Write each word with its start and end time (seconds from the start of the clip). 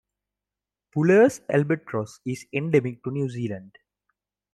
Buller's 0.95 1.41
albatross 1.47 2.21
is 2.25 2.47
endemic 2.51 3.03
to 3.03 3.11
New 3.11 3.29
Zealand. 3.29 3.77